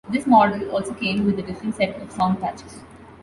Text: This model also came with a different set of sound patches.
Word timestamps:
This 0.09 0.25
model 0.25 0.71
also 0.71 0.95
came 0.95 1.27
with 1.27 1.37
a 1.37 1.43
different 1.43 1.75
set 1.75 2.01
of 2.01 2.11
sound 2.11 2.41
patches. 2.41 2.79